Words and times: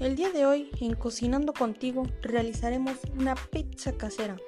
El 0.00 0.16
día 0.16 0.30
de 0.30 0.46
hoy 0.46 0.70
en 0.80 0.94
Cocinando 0.94 1.52
contigo 1.52 2.04
realizaremos 2.22 2.96
una 3.18 3.34
pizza 3.34 3.92
casera, 3.92 4.38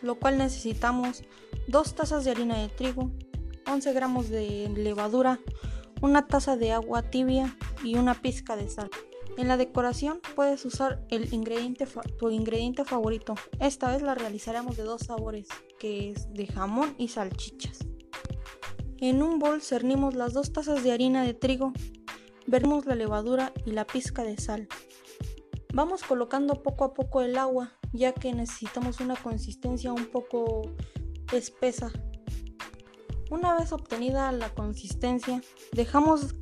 lo 0.00 0.14
cual 0.14 0.38
necesitamos 0.38 1.24
2 1.66 1.94
tazas 1.96 2.24
de 2.24 2.30
harina 2.30 2.56
de 2.56 2.68
trigo, 2.68 3.10
11 3.66 3.92
gramos 3.92 4.28
de 4.28 4.70
levadura, 4.76 5.40
una 6.02 6.28
taza 6.28 6.56
de 6.56 6.70
agua 6.70 7.02
tibia 7.02 7.58
y 7.82 7.96
una 7.96 8.14
pizca 8.14 8.54
de 8.54 8.70
sal. 8.70 8.90
En 9.36 9.48
la 9.48 9.56
decoración 9.56 10.20
puedes 10.36 10.64
usar 10.64 11.04
el 11.10 11.34
ingrediente 11.34 11.88
tu 12.16 12.30
ingrediente 12.30 12.84
favorito. 12.84 13.34
Esta 13.58 13.90
vez 13.90 14.02
la 14.02 14.14
realizaremos 14.14 14.76
de 14.76 14.84
dos 14.84 15.02
sabores, 15.02 15.48
que 15.80 16.12
es 16.12 16.32
de 16.32 16.46
jamón 16.46 16.94
y 16.96 17.08
salchichas. 17.08 17.80
En 18.98 19.20
un 19.20 19.40
bol 19.40 19.60
cernimos 19.62 20.14
las 20.14 20.32
dos 20.32 20.52
tazas 20.52 20.84
de 20.84 20.92
harina 20.92 21.24
de 21.24 21.34
trigo 21.34 21.72
Veremos 22.46 22.86
la 22.86 22.94
levadura 22.94 23.52
y 23.64 23.72
la 23.72 23.86
pizca 23.86 24.24
de 24.24 24.36
sal. 24.36 24.68
Vamos 25.74 26.02
colocando 26.02 26.62
poco 26.62 26.84
a 26.84 26.92
poco 26.94 27.22
el 27.22 27.38
agua, 27.38 27.72
ya 27.92 28.12
que 28.12 28.32
necesitamos 28.32 29.00
una 29.00 29.16
consistencia 29.16 29.92
un 29.92 30.06
poco 30.06 30.62
espesa. 31.32 31.90
Una 33.30 33.54
vez 33.54 33.72
obtenida 33.72 34.30
la 34.32 34.50
consistencia, 34.50 35.40
dejamos 35.72 36.34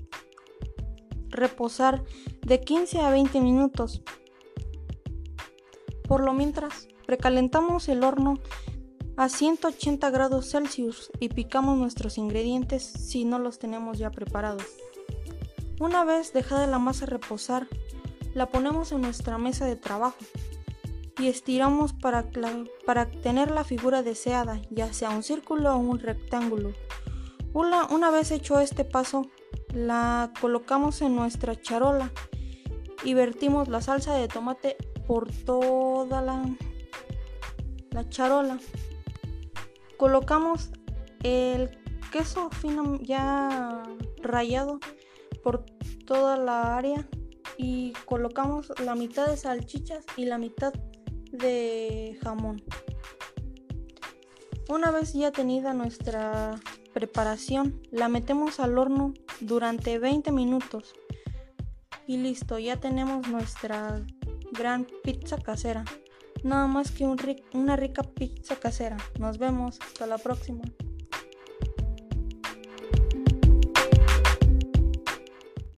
reposar 1.28 2.04
de 2.44 2.60
15 2.60 3.00
a 3.00 3.10
20 3.10 3.40
minutos. 3.40 4.02
Por 6.08 6.24
lo 6.24 6.32
mientras, 6.32 6.88
precalentamos 7.06 7.88
el 7.88 8.02
horno 8.02 8.40
a 9.16 9.28
180 9.28 10.10
grados 10.10 10.50
Celsius 10.50 11.10
y 11.20 11.28
picamos 11.28 11.78
nuestros 11.78 12.18
ingredientes 12.18 12.82
si 12.82 13.24
no 13.24 13.38
los 13.38 13.58
tenemos 13.58 13.98
ya 13.98 14.10
preparados. 14.10 14.64
Una 15.80 16.04
vez 16.04 16.34
dejada 16.34 16.66
la 16.66 16.78
masa 16.78 17.06
reposar, 17.06 17.66
la 18.34 18.50
ponemos 18.50 18.92
en 18.92 19.00
nuestra 19.00 19.38
mesa 19.38 19.64
de 19.64 19.76
trabajo 19.76 20.18
y 21.18 21.28
estiramos 21.28 21.94
para, 21.94 22.26
para 22.84 23.10
tener 23.10 23.50
la 23.50 23.64
figura 23.64 24.02
deseada, 24.02 24.60
ya 24.70 24.92
sea 24.92 25.08
un 25.08 25.22
círculo 25.22 25.74
o 25.74 25.78
un 25.78 25.98
rectángulo. 25.98 26.72
Una, 27.54 27.86
una 27.86 28.10
vez 28.10 28.30
hecho 28.30 28.60
este 28.60 28.84
paso, 28.84 29.30
la 29.72 30.34
colocamos 30.38 31.00
en 31.00 31.16
nuestra 31.16 31.58
charola 31.58 32.12
y 33.02 33.14
vertimos 33.14 33.68
la 33.68 33.80
salsa 33.80 34.12
de 34.12 34.28
tomate 34.28 34.76
por 35.06 35.32
toda 35.32 36.20
la, 36.20 36.44
la 37.90 38.06
charola. 38.10 38.58
Colocamos 39.96 40.72
el 41.22 41.70
queso 42.12 42.50
fino 42.50 43.00
ya 43.00 43.82
rallado 44.22 44.78
por 45.42 45.64
toda 46.06 46.36
la 46.36 46.76
área 46.76 47.08
y 47.56 47.92
colocamos 48.04 48.72
la 48.84 48.94
mitad 48.94 49.28
de 49.28 49.36
salchichas 49.36 50.04
y 50.16 50.24
la 50.24 50.38
mitad 50.38 50.72
de 51.32 52.18
jamón. 52.22 52.62
Una 54.68 54.90
vez 54.90 55.12
ya 55.12 55.32
tenida 55.32 55.74
nuestra 55.74 56.60
preparación, 56.92 57.82
la 57.90 58.08
metemos 58.08 58.60
al 58.60 58.78
horno 58.78 59.14
durante 59.40 59.98
20 59.98 60.32
minutos. 60.32 60.94
Y 62.06 62.18
listo, 62.18 62.58
ya 62.58 62.78
tenemos 62.78 63.28
nuestra 63.28 64.04
gran 64.52 64.86
pizza 65.02 65.38
casera. 65.38 65.84
Nada 66.42 66.66
más 66.66 66.90
que 66.90 67.04
una 67.52 67.76
rica 67.76 68.02
pizza 68.02 68.56
casera. 68.56 68.96
Nos 69.18 69.38
vemos, 69.38 69.78
hasta 69.80 70.06
la 70.06 70.18
próxima. 70.18 70.62